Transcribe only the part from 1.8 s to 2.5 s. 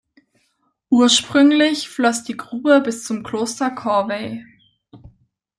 floss die